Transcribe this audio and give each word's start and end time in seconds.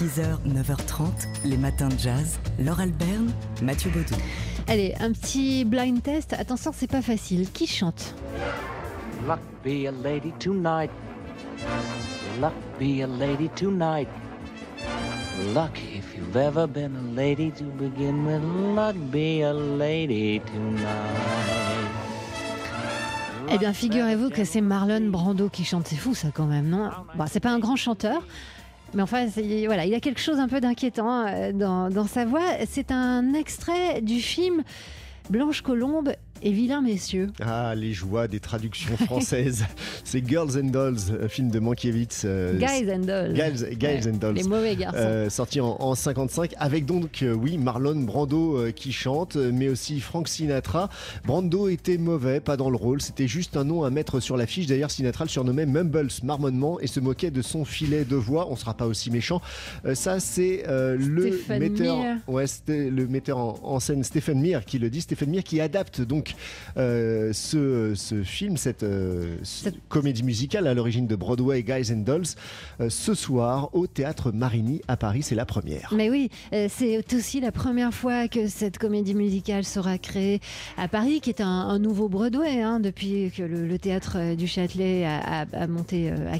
6h, 0.00 0.38
9h30, 0.46 1.10
les 1.44 1.58
matins 1.58 1.90
de 1.90 1.98
jazz. 1.98 2.40
Laure 2.58 2.80
Alberne, 2.80 3.34
Mathieu 3.60 3.90
Baudou. 3.90 4.14
Allez, 4.66 4.94
un 4.98 5.12
petit 5.12 5.66
blind 5.66 6.02
test. 6.02 6.32
Attention, 6.32 6.72
c'est 6.74 6.90
pas 6.90 7.02
facile. 7.02 7.50
Qui 7.50 7.66
chante? 7.66 8.14
Luck 9.28 9.40
be 9.62 9.86
a 9.86 9.92
lady 9.92 10.32
tonight. 10.38 10.90
Luck 12.40 12.54
be 12.78 13.02
a 13.02 13.06
lady 13.06 13.50
tonight. 13.50 14.08
Luck 15.54 15.78
if 15.94 16.16
you've 16.16 16.34
ever 16.34 16.66
been 16.66 16.96
a 16.96 17.14
lady 17.14 17.50
to 17.50 17.64
begin 17.64 18.24
with. 18.24 18.42
Luck 18.74 18.96
be 19.12 19.42
a 19.42 19.52
lady 19.52 20.40
tonight. 20.46 21.50
Eh 23.52 23.58
bien, 23.58 23.74
figurez-vous 23.74 24.30
que 24.30 24.44
c'est 24.44 24.62
Marlon 24.62 25.10
Brando 25.10 25.50
qui 25.50 25.64
chante. 25.64 25.88
C'est 25.88 25.96
fou, 25.96 26.14
ça, 26.14 26.28
quand 26.32 26.46
même, 26.46 26.70
non? 26.70 26.88
Bon, 27.16 27.26
c'est 27.30 27.40
pas 27.40 27.50
un 27.50 27.58
grand 27.58 27.76
chanteur. 27.76 28.22
Mais 28.94 29.02
enfin, 29.02 29.26
voilà, 29.66 29.84
il 29.84 29.90
y 29.90 29.94
a 29.94 30.00
quelque 30.00 30.20
chose 30.20 30.38
un 30.38 30.48
peu 30.48 30.60
d'inquiétant 30.60 31.26
euh, 31.26 31.52
dans, 31.52 31.90
dans 31.90 32.06
sa 32.06 32.24
voix. 32.24 32.42
C'est 32.68 32.90
un 32.90 33.34
extrait 33.34 34.00
du 34.00 34.20
film 34.20 34.64
Blanche 35.30 35.62
Colombe 35.62 36.12
et 36.42 36.52
Vilain 36.52 36.80
Messieurs. 36.82 37.28
Ah, 37.40 37.74
les 37.74 37.92
joies 37.92 38.28
des 38.28 38.40
traductions 38.40 38.96
françaises. 38.96 39.64
C'est 40.04 40.26
Girls 40.26 40.56
and 40.58 40.68
Dolls, 40.70 40.98
un 41.22 41.28
film 41.28 41.50
de 41.50 41.58
Mankiewicz. 41.58 42.22
euh, 42.24 42.58
Guys 42.58 42.90
and 42.92 43.00
Dolls. 43.00 43.34
Guys- 43.34 43.76
Guys 43.76 44.08
and 44.08 44.16
Dolls. 44.16 44.34
Les 44.34 44.42
mauvais 44.44 44.76
garçons. 44.76 44.96
euh, 44.98 45.30
sorti 45.30 45.60
en, 45.60 45.76
en 45.80 45.94
55 45.94 46.54
avec 46.58 46.86
donc 46.86 47.22
euh, 47.22 47.32
oui 47.34 47.58
Marlon 47.58 47.96
Brando 48.00 48.56
euh, 48.58 48.70
qui 48.72 48.92
chante 48.92 49.36
euh, 49.36 49.50
mais 49.52 49.68
aussi 49.68 50.00
Frank 50.00 50.28
Sinatra 50.28 50.88
Brando 51.24 51.68
était 51.68 51.98
mauvais 51.98 52.40
pas 52.40 52.56
dans 52.56 52.70
le 52.70 52.76
rôle 52.76 53.00
c'était 53.00 53.28
juste 53.28 53.56
un 53.56 53.64
nom 53.64 53.84
à 53.84 53.90
mettre 53.90 54.20
sur 54.20 54.36
l'affiche 54.36 54.66
d'ailleurs 54.66 54.90
Sinatra 54.90 55.24
le 55.24 55.30
surnommait 55.30 55.66
Mumbles 55.66 56.08
marmonnement 56.22 56.80
et 56.80 56.86
se 56.86 57.00
moquait 57.00 57.30
de 57.30 57.42
son 57.42 57.64
filet 57.64 58.04
de 58.04 58.16
voix 58.16 58.48
on 58.50 58.56
sera 58.56 58.74
pas 58.74 58.86
aussi 58.86 59.10
méchant 59.10 59.40
Euh, 59.84 59.94
ça 59.94 60.20
c'est 60.20 60.64
euh, 60.68 60.96
le 60.98 61.32
Stephen 61.32 61.58
metteur 61.60 61.96
ouais 62.28 62.44
le 62.68 63.06
metteur 63.06 63.38
en, 63.38 63.58
en 63.62 63.80
scène 63.80 64.02
Stephen 64.04 64.40
Mears 64.40 64.64
qui 64.64 64.78
le 64.78 64.90
dit 64.90 65.00
Stephen 65.00 65.30
Mears 65.30 65.44
qui 65.44 65.60
adapte 65.60 66.00
donc 66.00 66.29
euh, 66.76 67.32
ce, 67.32 67.94
ce 67.94 68.22
film 68.22 68.56
cette, 68.56 68.82
euh, 68.82 69.36
ce- 69.42 69.64
Cette- 69.64 69.88
comédie 69.88 70.22
musicale 70.22 70.66
à 70.66 70.74
l'origine 70.74 71.06
de 71.06 71.16
Broadway 71.16 71.62
Guys 71.62 71.92
and 71.92 71.98
Dolls 72.04 72.24
euh, 72.80 72.88
ce 72.90 73.14
soir 73.14 73.70
au 73.74 73.86
théâtre 73.86 74.32
Marigny 74.32 74.80
à 74.88 74.96
Paris 74.96 75.22
c'est 75.22 75.34
la 75.34 75.46
première. 75.46 75.92
Mais 75.96 76.10
oui, 76.10 76.30
c'est 76.68 77.02
aussi 77.14 77.40
la 77.40 77.52
première 77.52 77.92
fois 77.94 78.28
que 78.28 78.46
cette 78.48 78.78
comédie 78.78 79.14
musicale 79.14 79.64
sera 79.64 79.98
créée 79.98 80.40
à 80.76 80.88
Paris, 80.88 81.20
qui 81.20 81.30
est 81.30 81.40
un, 81.40 81.46
un 81.46 81.78
nouveau 81.78 82.08
Broadway, 82.08 82.60
hein, 82.62 82.80
depuis 82.80 83.30
que 83.36 83.42
le, 83.42 83.66
le 83.66 83.78
théâtre 83.78 84.34
du 84.34 84.46
Châtelet 84.46 85.04
a, 85.04 85.42
a- 85.42 85.62
a 85.62 85.66
monté, 85.66 86.10
a 86.10 86.38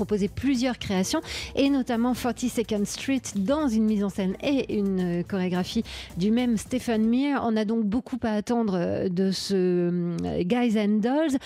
proposé 0.00 0.28
plusieurs 0.28 0.78
créations, 0.78 1.20
et 1.56 1.68
notamment 1.68 2.14
42nd 2.14 2.86
Street 2.86 3.20
dans 3.36 3.68
une 3.68 3.84
mise 3.84 4.02
en 4.02 4.08
scène 4.08 4.34
et 4.42 4.78
une 4.78 5.20
euh, 5.20 5.22
chorégraphie 5.22 5.82
du 6.16 6.30
même 6.30 6.56
Stephen 6.56 7.06
Mears. 7.06 7.42
On 7.46 7.54
a 7.54 7.66
donc 7.66 7.84
beaucoup 7.84 8.16
à 8.22 8.30
attendre 8.30 8.76
euh, 8.78 9.08
de 9.10 9.30
ce 9.30 9.54
euh, 10.24 10.42
Guys 10.42 10.78
and 10.80 11.00
Dolls, 11.00 11.36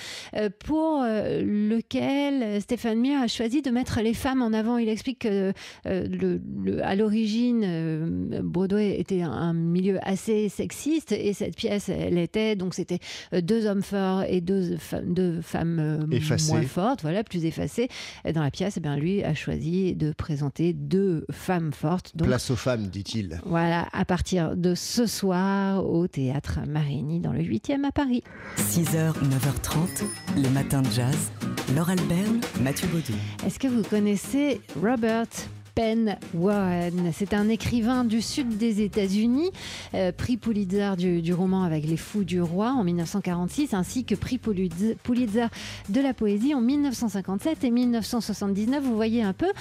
pour 0.64 1.02
lequel 1.05 2.61
Stephen 2.61 3.00
Mears 3.00 3.22
a 3.24 3.27
choisi 3.28 3.61
de 3.62 3.70
mettre 3.70 4.00
les 4.02 4.14
femmes 4.14 4.42
en 4.42 4.52
avant. 4.52 4.78
Il 4.78 4.89
explique 4.89 5.20
que 5.20 5.52
le, 5.84 6.41
le- 6.64 6.84
à 6.84 6.94
l'origine, 6.94 8.41
Broadway 8.42 9.00
était 9.00 9.22
un, 9.22 9.52
milieu 9.52 9.98
assez 10.02 10.48
sexiste 10.48 11.12
et 11.12 11.33
cette 11.33 11.56
pièce, 11.56 11.89
elle 11.89 12.18
était 12.18 12.55
donc 12.56 12.74
c'était 12.74 12.98
deux 13.33 13.66
hommes 13.66 13.83
forts 13.83 14.22
et 14.28 14.41
deux, 14.41 14.77
femmes- 14.77 15.12
deux 15.12 15.41
femmes 15.41 16.06
Effacées. 16.12 16.52
moins 16.52 16.62
fortes, 16.62 17.02
voilà, 17.02 17.24
plus 17.24 17.44
effacées. 17.44 17.89
Dans 18.33 18.42
la 18.44 18.50
pièce, 18.50 18.74
eh 18.76 18.80
bien, 18.80 18.96
lui 18.96 19.24
a 19.24 19.34
choisi 19.34 19.94
de 19.94 20.12
présenter 20.12 20.72
deux 20.72 21.26
femmes 21.32 21.72
fortes. 21.72 22.16
Donc, 22.16 22.28
Place 22.28 22.50
aux 22.50 22.56
femmes, 22.56 22.86
dit-il. 22.86 23.40
voilà, 23.44 23.88
à 23.92 24.04
partir 24.04 24.56
de 24.56 24.74
ce 24.74 25.06
soir 25.06 25.84
au 25.84 26.06
théâtre 26.06 26.60
Marigny 26.68 27.20
dans 27.20 27.32
le 27.32 27.40
8e 27.40 27.84
à 27.84 27.92
Paris. 27.92 28.22
6h, 28.58 29.12
9h30, 29.14 30.04
les 30.36 30.50
matins 30.50 30.83
de 30.83 30.90
jazz. 30.90 31.33
Laure 31.74 31.90
Alberne, 31.90 32.40
Mathieu 32.62 32.86
Baudou. 32.88 33.14
Est-ce 33.46 33.58
que 33.58 33.68
vous 33.68 33.83
connaissez 33.83 34.60
Robert? 34.80 35.27
Penn 35.74 36.17
Warren 36.35 37.11
C'est 37.12 37.35
un 37.35 37.48
écrivain 37.48 38.05
du 38.05 38.23
sud 38.23 38.57
des 38.57 38.83
États-Unis, 38.83 39.51
euh, 39.95 40.12
prix 40.12 40.36
Pulitzer 40.36 40.92
du, 40.96 41.33
roman 41.33 41.64
avec 41.64 41.85
Les 41.86 41.96
Fous 41.96 42.24
du 42.24 42.40
Roi 42.40 42.70
en 42.70 42.85
1946, 42.85 43.74
ainsi 43.74 44.05
que 44.05 44.14
prix 44.14 44.39
Pulitzer 44.39 45.46
de 45.89 46.01
la 46.01 46.14
poésie 46.14 46.55
en 46.55 46.61
1957 46.61 47.64
et 47.64 47.70
1979. 47.70 48.84
Vous 48.84 48.95
voyez 48.95 49.23
un 49.23 49.33
peu 49.33 49.52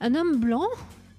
un 0.00 0.14
homme 0.14 0.36
blanc 0.38 0.66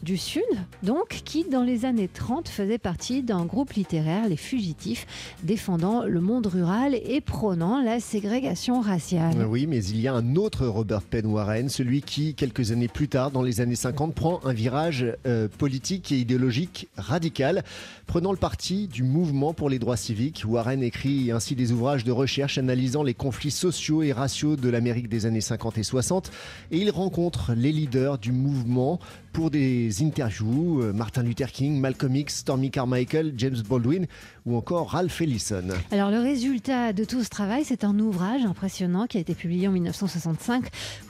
du 0.03 0.17
Sud, 0.17 0.43
donc, 0.83 1.21
qui 1.25 1.43
dans 1.43 1.63
les 1.63 1.85
années 1.85 2.07
30 2.07 2.49
faisait 2.49 2.77
partie 2.77 3.21
d'un 3.21 3.45
groupe 3.45 3.73
littéraire, 3.73 4.27
les 4.27 4.37
Fugitifs, 4.37 5.05
défendant 5.43 6.05
le 6.05 6.21
monde 6.21 6.47
rural 6.47 6.95
et 6.95 7.21
prônant 7.21 7.81
la 7.81 7.99
ségrégation 7.99 8.81
raciale. 8.81 9.45
Oui, 9.47 9.67
mais 9.67 9.83
il 9.83 9.99
y 9.99 10.07
a 10.07 10.13
un 10.13 10.35
autre 10.35 10.65
Robert 10.65 11.03
Penn 11.03 11.25
Warren, 11.25 11.69
celui 11.69 12.01
qui, 12.01 12.33
quelques 12.33 12.71
années 12.71 12.87
plus 12.87 13.07
tard, 13.07 13.31
dans 13.31 13.43
les 13.43 13.61
années 13.61 13.75
50, 13.75 14.15
prend 14.15 14.39
un 14.43 14.53
virage 14.53 15.05
euh, 15.25 15.47
politique 15.47 16.11
et 16.11 16.17
idéologique 16.17 16.87
radical, 16.97 17.63
prenant 18.07 18.31
le 18.31 18.37
parti 18.37 18.87
du 18.87 19.03
mouvement 19.03 19.53
pour 19.53 19.69
les 19.69 19.79
droits 19.79 19.97
civiques. 19.97 20.43
Warren 20.47 20.81
écrit 20.81 21.31
ainsi 21.31 21.55
des 21.55 21.71
ouvrages 21.71 22.03
de 22.03 22.11
recherche 22.11 22.57
analysant 22.57 23.03
les 23.03 23.13
conflits 23.13 23.51
sociaux 23.51 24.03
et 24.03 24.13
raciaux 24.13 24.55
de 24.55 24.69
l'Amérique 24.69 25.09
des 25.09 25.25
années 25.25 25.41
50 25.41 25.77
et 25.77 25.83
60, 25.83 26.31
et 26.71 26.77
il 26.77 26.89
rencontre 26.89 27.53
les 27.55 27.71
leaders 27.71 28.17
du 28.17 28.31
mouvement 28.31 28.99
pour 29.33 29.49
des 29.49 29.90
interviews, 29.99 30.81
euh, 30.81 30.93
Martin 30.93 31.23
Luther 31.23 31.51
King, 31.51 31.79
Malcolm 31.79 32.15
X, 32.15 32.37
Stormy 32.37 32.71
Carmichael, 32.71 33.33
James 33.37 33.61
Baldwin 33.67 34.05
ou 34.45 34.55
encore 34.55 34.91
Ralph 34.91 35.21
Ellison. 35.21 35.63
Alors 35.91 36.09
le 36.11 36.19
résultat 36.19 36.93
de 36.93 37.03
tout 37.03 37.23
ce 37.23 37.29
travail, 37.29 37.63
c'est 37.65 37.83
un 37.83 37.97
ouvrage 37.99 38.43
impressionnant 38.43 39.07
qui 39.07 39.17
a 39.17 39.19
été 39.19 39.35
publié 39.35 39.67
en 39.67 39.71
1965, 39.71 40.65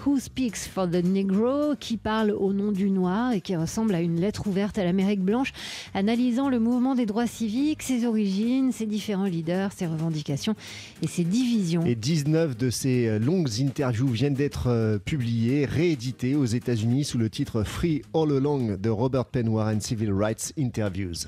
Who 0.05 0.19
Speaks 0.19 0.57
for 0.73 0.89
the 0.89 1.03
Negro, 1.03 1.75
qui 1.79 1.97
parle 1.97 2.31
au 2.31 2.53
nom 2.53 2.71
du 2.71 2.89
noir 2.89 3.33
et 3.33 3.41
qui 3.41 3.55
ressemble 3.55 3.95
à 3.95 4.01
une 4.01 4.19
lettre 4.19 4.47
ouverte 4.47 4.77
à 4.77 4.83
l'Amérique 4.83 5.21
blanche, 5.21 5.53
analysant 5.93 6.49
le 6.49 6.59
mouvement 6.59 6.95
des 6.95 7.05
droits 7.05 7.27
civiques, 7.27 7.83
ses 7.83 8.05
origines, 8.05 8.71
ses 8.71 8.85
différents 8.85 9.25
leaders, 9.25 9.71
ses 9.71 9.87
revendications 9.87 10.55
et 11.01 11.07
ses 11.07 11.23
divisions. 11.23 11.85
Et 11.85 11.95
19 11.95 12.57
de 12.57 12.69
ces 12.69 13.07
euh, 13.07 13.19
longues 13.19 13.49
interviews 13.59 14.07
viennent 14.07 14.33
d'être 14.33 14.67
euh, 14.67 14.97
publiées, 14.97 15.65
rééditées 15.65 16.35
aux 16.35 16.45
États-Unis 16.45 17.05
sous 17.05 17.17
le 17.17 17.29
titre 17.29 17.63
Free 17.63 18.01
All 18.13 18.31
Along 18.31 18.70
de 18.77 18.89
Robert 18.89 19.25
Penn 19.25 19.47
Warren 19.49 19.79
Civil 19.81 20.11
Rights 20.13 20.53
Interviews. 20.59 21.27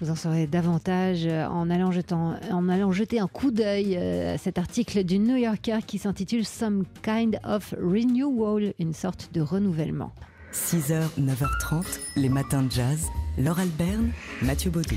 Vous 0.00 0.10
en 0.10 0.16
saurez 0.16 0.46
davantage 0.46 1.26
euh, 1.26 1.46
en 1.46 1.70
allant, 1.70 1.90
jetant- 1.90 2.34
en 2.50 2.68
allant 2.68 2.92
jeter 2.92 3.20
un 3.20 3.26
coup 3.28 3.50
d'œil 3.50 3.96
euh, 3.96 4.34
à 4.34 4.38
cet 4.38 4.58
article 4.58 5.04
du 5.04 5.18
New 5.18 5.36
Yorker 5.36 5.78
qui 5.86 5.98
s'intitule 5.98 6.44
Some 6.44 6.84
Kind 7.02 7.38
of 7.44 7.74
Renewal, 7.80 8.74
une 8.78 8.94
sorte 8.94 9.30
de 9.32 9.40
renouvellement. 9.40 10.12
6h, 10.52 11.02
9h30, 11.20 11.84
les 12.16 12.28
matins 12.28 12.62
de 12.62 12.70
jazz. 12.70 13.06
Laure 13.36 13.58
Alberne, 13.60 14.10
Mathieu 14.42 14.70
Baudou. 14.70 14.96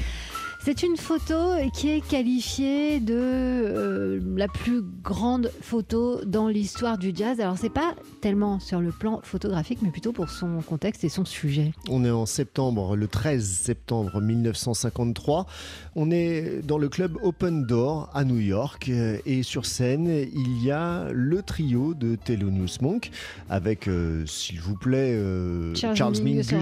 C'est 0.63 0.83
une 0.83 0.95
photo 0.95 1.55
qui 1.73 1.89
est 1.89 2.07
qualifiée 2.07 2.99
de 2.99 3.15
euh, 3.17 4.19
la 4.35 4.47
plus 4.47 4.83
grande 5.03 5.51
photo 5.59 6.23
dans 6.23 6.47
l'histoire 6.47 6.99
du 6.99 7.13
jazz. 7.15 7.39
Alors 7.39 7.57
c'est 7.57 7.71
pas 7.71 7.95
tellement 8.21 8.59
sur 8.59 8.79
le 8.79 8.91
plan 8.91 9.21
photographique, 9.23 9.79
mais 9.81 9.89
plutôt 9.89 10.11
pour 10.11 10.29
son 10.29 10.61
contexte 10.61 11.03
et 11.03 11.09
son 11.09 11.25
sujet. 11.25 11.71
On 11.89 12.05
est 12.05 12.11
en 12.11 12.27
septembre, 12.27 12.95
le 12.95 13.07
13 13.07 13.43
septembre 13.43 14.21
1953. 14.21 15.47
On 15.95 16.11
est 16.11 16.61
dans 16.63 16.77
le 16.77 16.89
club 16.89 17.17
Open 17.23 17.65
Door 17.65 18.11
à 18.13 18.23
New 18.23 18.37
York 18.37 18.87
euh, 18.89 19.17
et 19.25 19.41
sur 19.41 19.65
scène, 19.65 20.07
il 20.07 20.63
y 20.63 20.69
a 20.69 21.07
le 21.11 21.41
trio 21.41 21.95
de 21.95 22.15
Thelonious 22.15 22.81
Monk 22.81 23.09
avec, 23.49 23.87
euh, 23.87 24.27
s'il 24.27 24.59
vous 24.61 24.75
plaît, 24.75 25.15
euh, 25.15 25.73
Charles 25.73 25.95
Charles, 25.95 26.21
Mingus 26.21 26.53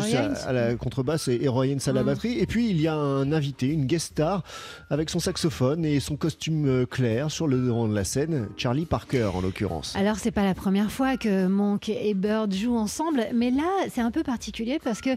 à, 0.46 0.54
la 0.54 0.76
contrebasse 0.76 1.28
et 1.28 1.50
Roy 1.50 1.68
Haynes 1.68 1.80
à 1.86 1.92
la 1.92 2.04
batterie. 2.04 2.40
Et 2.40 2.46
puis 2.46 2.70
il 2.70 2.80
y 2.80 2.88
a 2.88 2.96
un 2.96 3.34
invité, 3.34 3.68
une 3.68 3.89
guest 3.90 4.12
star 4.12 4.44
avec 4.90 5.10
son 5.10 5.20
saxophone 5.20 5.84
et 5.84 6.00
son 6.00 6.16
costume 6.16 6.68
euh, 6.68 6.86
clair 6.86 7.32
sur 7.32 7.48
le 7.48 7.58
devant 7.58 7.88
de 7.88 7.96
la 7.96 8.04
scène, 8.04 8.48
Charlie 8.56 8.86
Parker 8.86 9.32
en 9.34 9.42
l'occurrence. 9.42 9.96
Alors 9.96 10.18
c'est 10.18 10.32
pas 10.32 10.44
la 10.44 10.54
première 10.54 10.92
fois 10.92 11.18
que 11.18 11.48
Monk 11.48 11.90
et 11.90 12.14
Bird 12.14 12.54
jouent 12.54 12.78
ensemble, 12.78 13.26
mais 13.34 13.52
là 13.52 13.70
c'est 13.90 14.02
un 14.02 14.12
peu 14.12 14.24
particulier 14.24 14.80
parce 14.82 15.02
que 15.02 15.10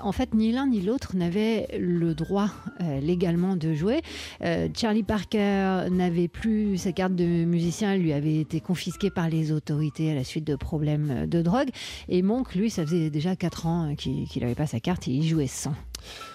en 0.00 0.12
fait, 0.12 0.34
ni 0.34 0.52
l'un 0.52 0.66
ni 0.66 0.80
l'autre 0.80 1.14
n'avait 1.16 1.68
le 1.78 2.14
droit 2.14 2.48
euh, 2.80 3.00
légalement 3.00 3.56
de 3.56 3.74
jouer. 3.74 4.02
Euh, 4.42 4.68
Charlie 4.76 5.02
Parker 5.02 5.88
n'avait 5.90 6.28
plus 6.28 6.78
sa 6.78 6.92
carte 6.92 7.14
de 7.14 7.44
musicien, 7.44 7.92
elle 7.94 8.02
lui 8.02 8.12
avait 8.12 8.40
été 8.40 8.60
confisquée 8.60 9.10
par 9.10 9.28
les 9.28 9.52
autorités 9.52 10.10
à 10.10 10.14
la 10.14 10.24
suite 10.24 10.44
de 10.44 10.56
problèmes 10.56 11.26
de 11.26 11.42
drogue. 11.42 11.68
Et 12.08 12.22
Monk, 12.22 12.54
lui, 12.54 12.70
ça 12.70 12.84
faisait 12.84 13.10
déjà 13.10 13.36
4 13.36 13.66
ans 13.66 13.94
qu'il 13.96 14.26
n'avait 14.40 14.54
pas 14.54 14.66
sa 14.66 14.80
carte 14.80 15.06
et 15.08 15.12
il 15.12 15.26
jouait 15.26 15.46
sans. 15.46 15.74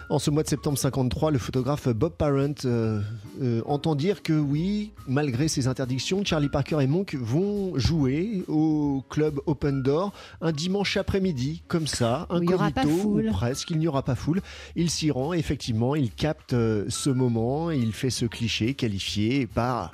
En 0.09 0.17
ce 0.17 0.31
mois 0.31 0.41
de 0.41 0.47
septembre 0.47 0.77
53, 0.77 1.29
le 1.29 1.37
photographe 1.37 1.87
Bob 1.89 2.13
Parent 2.13 2.55
euh, 2.65 2.99
euh, 3.41 3.61
entend 3.67 3.93
dire 3.93 4.23
que 4.23 4.33
oui, 4.33 4.91
malgré 5.07 5.47
ses 5.47 5.67
interdictions, 5.67 6.25
Charlie 6.25 6.49
Parker 6.49 6.77
et 6.81 6.87
Monk 6.87 7.15
vont 7.15 7.77
jouer 7.77 8.43
au 8.47 9.03
club 9.09 9.39
Open 9.45 9.83
Door 9.83 10.11
un 10.41 10.51
dimanche 10.51 10.97
après-midi, 10.97 11.61
comme 11.67 11.85
ça, 11.85 12.25
incognito, 12.31 12.89
ou 12.89 13.21
presque, 13.31 13.69
il 13.69 13.77
n'y 13.77 13.87
aura 13.87 14.01
pas 14.01 14.15
foule. 14.15 14.41
Il 14.75 14.89
s'y 14.89 15.11
rend, 15.11 15.33
effectivement, 15.33 15.93
il 15.95 16.09
capte 16.11 16.53
euh, 16.53 16.85
ce 16.89 17.11
moment, 17.11 17.69
il 17.69 17.93
fait 17.93 18.09
ce 18.09 18.25
cliché 18.25 18.73
qualifié 18.73 19.45
par 19.45 19.91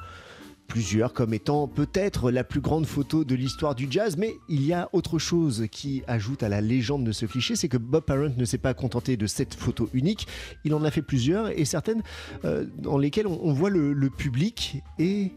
plusieurs 0.68 1.14
comme 1.14 1.34
étant 1.34 1.68
peut-être 1.68 2.32
la 2.32 2.44
plus 2.44 2.62
grande 2.62 2.86
photo 2.86 3.24
de 3.24 3.36
l'histoire 3.36 3.76
du 3.76 3.88
jazz, 3.90 4.18
mais 4.18 4.34
il 4.50 4.66
y 4.66 4.74
a 4.74 4.90
autre 4.94 5.20
chose 5.20 5.68
qui 5.72 6.04
ajoute 6.08 6.44
à 6.44 6.50
la 6.50 6.62
légende 6.62 7.04
de 7.04 7.12
ce 7.12 7.26
cliché, 7.26 7.56
c'est 7.56 7.70
que 7.70 7.78
Bob 7.78 8.04
Parent 8.04 8.32
ne 8.36 8.46
s'est 8.46 8.58
pas 8.58 8.74
contenté 8.74 9.18
de 9.18 9.28
cette 9.28 9.54
photo 9.54 9.90
unique, 9.94 10.28
il 10.64 10.74
en 10.74 10.84
a 10.84 10.92
fait 10.92 11.02
plusieurs 11.02 11.50
et 11.50 11.66
certaines 11.66 12.04
euh, 12.44 12.66
dans 12.78 12.98
lesquelles 12.98 13.28
on, 13.28 13.54
voit 13.54 13.70
le 13.70 14.10
public 14.10 14.84
et 15.00 15.32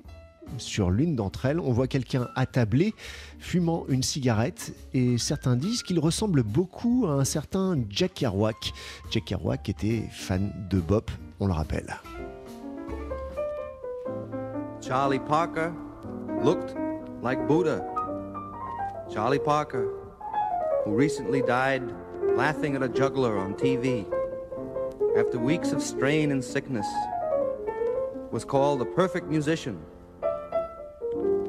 sur 0.56 0.90
l'une 0.90 1.14
d'entre 1.14 1.46
elles, 1.46 1.60
on 1.60 1.72
voit 1.72 1.86
quelqu'un 1.86 2.28
attablé, 2.34 2.94
fumant 3.38 3.84
une 3.88 4.02
cigarette, 4.02 4.74
et 4.94 5.18
certains 5.18 5.56
disent 5.56 5.82
qu'il 5.82 5.98
ressemble 5.98 6.42
beaucoup 6.42 7.06
à 7.06 7.12
un 7.12 7.24
certain 7.24 7.76
Jack 7.90 8.14
Kerouac. 8.14 8.72
Jack 9.10 9.26
Kerouac 9.26 9.68
était 9.68 10.04
fan 10.10 10.52
de 10.70 10.80
Bob, 10.80 11.04
on 11.40 11.46
le 11.46 11.52
rappelle. 11.52 11.98
Charlie 14.80 15.18
Parker 15.18 15.74
looked 16.42 16.76
like 17.20 17.48
Buddha. 17.48 17.84
Charlie 19.12 19.38
Parker, 19.38 19.92
who 20.84 20.92
recently 20.92 21.42
died 21.42 21.82
laughing 22.36 22.76
at 22.76 22.82
a 22.82 22.88
juggler 22.88 23.36
on 23.38 23.54
TV 23.54 24.06
after 25.18 25.38
weeks 25.38 25.72
of 25.72 25.82
strain 25.82 26.30
and 26.30 26.44
sickness, 26.44 26.86
was 28.30 28.44
called 28.44 28.80
the 28.80 28.84
perfect 28.84 29.26
musician. 29.26 29.82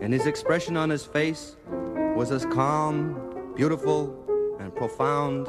And 0.01 0.11
his 0.11 0.25
expression 0.25 0.75
on 0.75 0.89
his 0.89 1.05
face 1.05 1.55
was 2.15 2.31
as 2.31 2.45
calm, 2.47 3.53
beautiful, 3.55 4.15
and 4.59 4.75
profound 4.75 5.47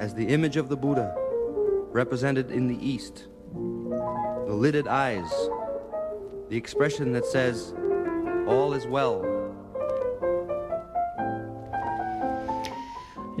as 0.00 0.14
the 0.14 0.26
image 0.28 0.56
of 0.56 0.68
the 0.70 0.76
Buddha 0.76 1.14
represented 1.92 2.50
in 2.50 2.66
the 2.66 2.78
East. 2.86 3.26
The 3.52 4.54
lidded 4.54 4.88
eyes, 4.88 5.30
the 6.50 6.56
expression 6.56 7.12
that 7.12 7.24
says, 7.24 7.72
All 8.48 8.74
is 8.74 8.84
well. 8.84 9.29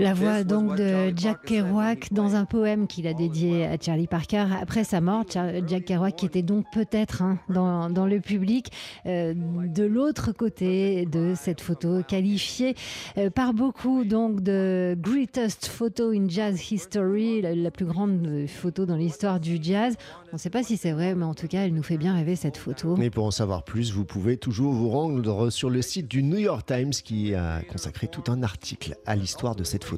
La 0.00 0.14
voix 0.14 0.44
donc 0.44 0.76
de 0.76 1.12
Jack 1.14 1.42
Kerouac 1.42 2.10
dans 2.10 2.34
un 2.34 2.46
poème 2.46 2.86
qu'il 2.86 3.06
a 3.06 3.12
dédié 3.12 3.66
à 3.66 3.76
Charlie 3.78 4.06
Parker 4.06 4.46
après 4.58 4.82
sa 4.82 5.02
mort. 5.02 5.24
Jack 5.28 5.84
Kerouac 5.84 6.16
qui 6.16 6.24
était 6.24 6.40
donc 6.40 6.64
peut-être 6.72 7.20
hein, 7.20 7.38
dans, 7.50 7.90
dans 7.90 8.06
le 8.06 8.18
public 8.20 8.72
euh, 9.04 9.34
de 9.34 9.84
l'autre 9.84 10.32
côté 10.32 11.04
de 11.04 11.34
cette 11.36 11.60
photo 11.60 12.02
qualifiée 12.02 12.74
euh, 13.18 13.28
par 13.28 13.52
beaucoup 13.52 14.04
donc 14.04 14.40
de 14.40 14.96
greatest 14.98 15.66
photo 15.66 16.12
in 16.12 16.28
jazz 16.28 16.70
history, 16.72 17.42
la, 17.42 17.54
la 17.54 17.70
plus 17.70 17.84
grande 17.84 18.46
photo 18.48 18.86
dans 18.86 18.96
l'histoire 18.96 19.38
du 19.38 19.58
jazz. 19.60 19.96
On 20.32 20.36
ne 20.36 20.38
sait 20.38 20.48
pas 20.48 20.62
si 20.62 20.78
c'est 20.78 20.92
vrai, 20.92 21.14
mais 21.14 21.24
en 21.24 21.34
tout 21.34 21.48
cas, 21.48 21.66
elle 21.66 21.74
nous 21.74 21.82
fait 21.82 21.98
bien 21.98 22.14
rêver 22.14 22.36
cette 22.36 22.56
photo. 22.56 22.96
Et 23.02 23.10
pour 23.10 23.26
en 23.26 23.30
savoir 23.32 23.64
plus, 23.64 23.92
vous 23.92 24.04
pouvez 24.04 24.38
toujours 24.38 24.72
vous 24.72 24.88
rendre 24.88 25.50
sur 25.50 25.68
le 25.68 25.82
site 25.82 26.08
du 26.08 26.22
New 26.22 26.38
York 26.38 26.64
Times 26.66 26.90
qui 26.90 27.34
a 27.34 27.60
consacré 27.62 28.06
tout 28.08 28.22
un 28.30 28.42
article 28.42 28.96
à 29.04 29.16
l'histoire 29.16 29.56
de 29.56 29.64
cette 29.64 29.84
photo. 29.84 29.89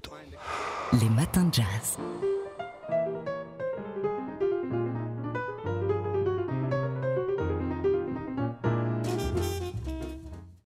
Les 0.93 1.09
matins 1.11 1.45
de 1.45 1.55
jazz. 1.55 1.99